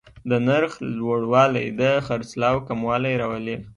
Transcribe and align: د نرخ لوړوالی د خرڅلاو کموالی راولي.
د 0.29 0.31
نرخ 0.47 0.73
لوړوالی 0.99 1.65
د 1.79 1.81
خرڅلاو 2.05 2.65
کموالی 2.67 3.13
راولي. 3.21 3.55